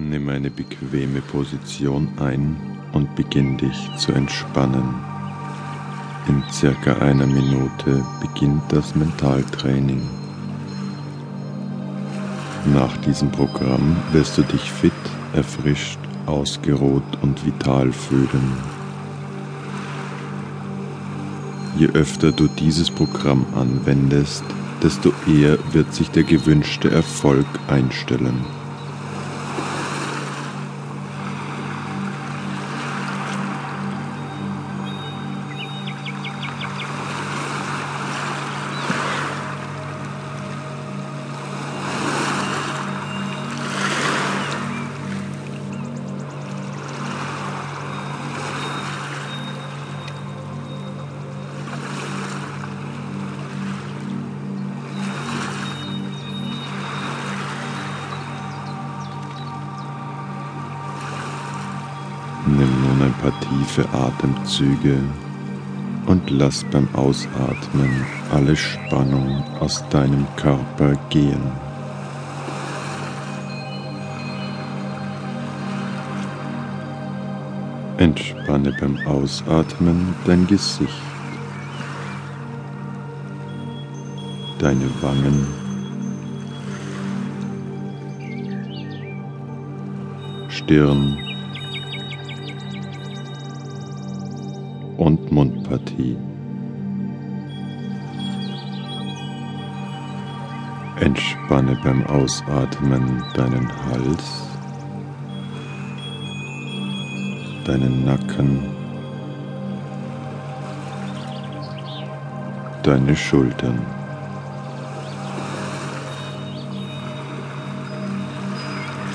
Nimm 0.00 0.28
eine 0.28 0.48
bequeme 0.48 1.20
Position 1.20 2.06
ein 2.20 2.56
und 2.92 3.16
beginn 3.16 3.56
dich 3.58 3.90
zu 3.96 4.12
entspannen. 4.12 4.94
In 6.28 6.40
circa 6.52 6.98
einer 6.98 7.26
Minute 7.26 8.04
beginnt 8.20 8.62
das 8.68 8.94
Mentaltraining. 8.94 10.00
Nach 12.72 12.96
diesem 12.98 13.28
Programm 13.32 13.96
wirst 14.12 14.38
du 14.38 14.42
dich 14.42 14.70
fit, 14.70 14.92
erfrischt, 15.32 15.98
ausgeruht 16.26 17.18
und 17.22 17.44
vital 17.44 17.90
fühlen. 17.90 18.52
Je 21.76 21.88
öfter 21.88 22.30
du 22.30 22.46
dieses 22.46 22.88
Programm 22.88 23.44
anwendest, 23.56 24.44
desto 24.80 25.12
eher 25.26 25.58
wird 25.72 25.92
sich 25.92 26.08
der 26.12 26.22
gewünschte 26.22 26.88
Erfolg 26.88 27.46
einstellen. 27.66 28.57
Paar 63.20 63.32
tiefe 63.40 63.84
Atemzüge 63.92 64.98
und 66.06 66.30
lass 66.30 66.64
beim 66.64 66.88
Ausatmen 66.94 68.04
alle 68.32 68.56
Spannung 68.56 69.44
aus 69.60 69.84
deinem 69.90 70.26
Körper 70.36 70.94
gehen. 71.10 71.42
Entspanne 77.98 78.72
beim 78.80 78.96
Ausatmen 79.06 80.14
dein 80.24 80.46
Gesicht, 80.46 81.02
deine 84.60 84.88
Wangen, 85.02 85.46
Stirn, 90.48 91.27
und 94.98 95.30
Mundpartie. 95.32 96.16
Entspanne 101.00 101.78
beim 101.84 102.04
Ausatmen 102.06 103.22
deinen 103.34 103.68
Hals, 103.86 104.48
deinen 107.64 108.04
Nacken, 108.04 108.60
deine 112.82 113.14
Schultern. 113.14 113.80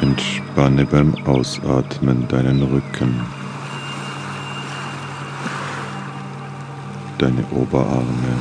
Entspanne 0.00 0.86
beim 0.86 1.12
Ausatmen 1.26 2.28
deinen 2.28 2.62
Rücken. 2.62 3.33
Deine 7.18 7.44
Oberarme, 7.52 8.38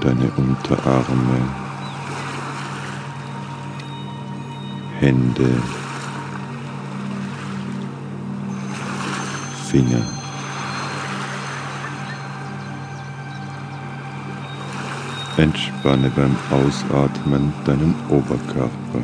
deine 0.00 0.30
Unterarme, 0.36 1.40
Hände, 4.98 5.50
Finger. 9.70 10.02
Entspanne 15.36 16.10
beim 16.10 16.36
Ausatmen 16.50 17.52
deinen 17.64 17.94
Oberkörper, 18.10 19.00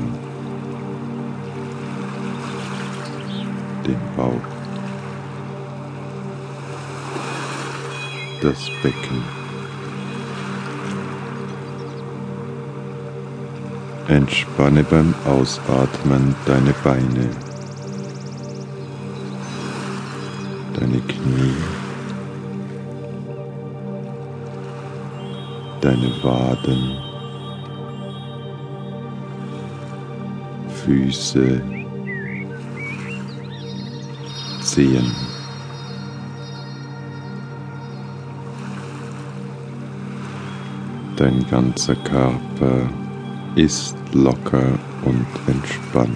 den 3.87 3.99
Bauch. 4.17 4.56
Das 8.41 8.71
Becken. 8.83 9.23
Entspanne 14.09 14.85
beim 14.85 15.13
Ausatmen 15.25 16.35
deine 16.45 16.73
Beine, 16.85 17.29
deine 20.79 21.01
Knie, 21.01 21.55
deine 25.81 26.13
Waden, 26.23 26.99
Füße, 30.85 31.61
Zehen. 34.61 35.36
Dein 41.17 41.47
ganzer 41.49 41.95
Körper 41.95 42.91
ist 43.55 43.97
locker 44.13 44.79
und 45.03 45.27
entspannt. 45.47 46.11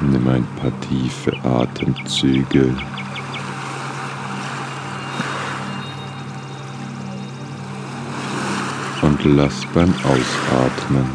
Nimm 0.00 0.26
ein 0.26 0.46
paar 0.60 0.72
tiefe 0.80 1.32
Atemzüge. 1.44 2.74
Und 9.02 9.24
lass 9.24 9.64
beim 9.72 9.94
Ausatmen 10.02 11.06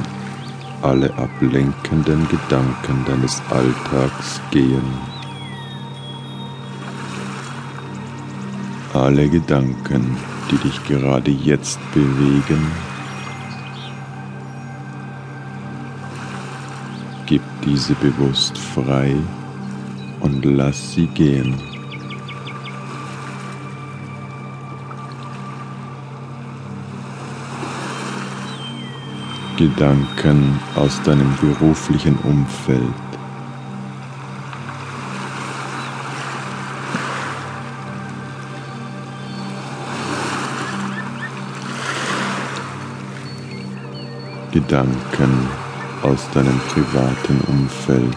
alle 0.82 1.14
ablenkenden 1.18 2.26
Gedanken 2.30 3.04
deines 3.06 3.42
Alltags 3.50 4.40
gehen. 4.52 5.13
Alle 8.94 9.28
Gedanken, 9.28 10.18
die 10.52 10.58
dich 10.58 10.84
gerade 10.88 11.32
jetzt 11.32 11.80
bewegen, 11.94 12.72
gib 17.26 17.42
diese 17.66 17.96
bewusst 17.96 18.58
frei 18.58 19.16
und 20.20 20.46
lass 20.46 20.94
sie 20.94 21.08
gehen. 21.08 21.56
Gedanken 29.58 30.60
aus 30.76 31.02
deinem 31.04 31.36
beruflichen 31.40 32.18
Umfeld, 32.20 33.03
Gedanken 44.54 45.50
aus 46.04 46.30
deinem 46.30 46.60
privaten 46.70 47.42
Umfeld. 47.48 48.16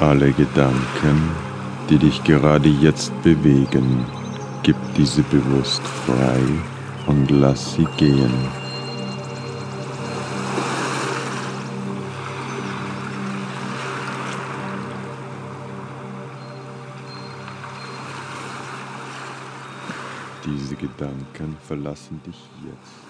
Alle 0.00 0.32
Gedanken, 0.32 1.30
die 1.88 1.98
dich 1.98 2.24
gerade 2.24 2.68
jetzt 2.68 3.12
bewegen, 3.22 4.04
gib 4.64 4.74
diese 4.96 5.22
bewusst 5.22 5.82
frei 6.04 6.40
und 7.06 7.30
lass 7.30 7.74
sie 7.74 7.86
gehen. 7.96 8.67
Diese 20.44 20.76
Gedanken 20.76 21.56
verlassen 21.66 22.22
dich 22.22 22.36
jetzt. 22.64 23.07